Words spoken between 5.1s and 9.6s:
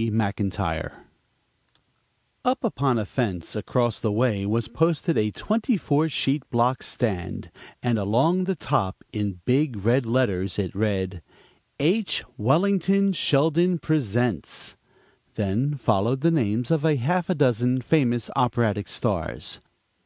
a "twenty four sheet block stand," and along the top, in